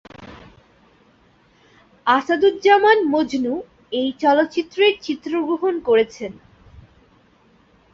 [2.07, 3.53] আসাদুজ্জামান মজনু
[3.91, 6.31] এই চলচ্চিত্রের চিত্রগ্রহণ করেছেন।